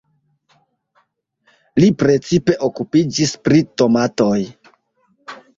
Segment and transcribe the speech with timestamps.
[1.83, 4.39] Li precipe okupiĝis pri tomatoj.